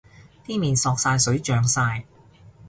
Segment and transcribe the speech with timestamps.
[0.47, 2.05] 啲麵索晒水脹晒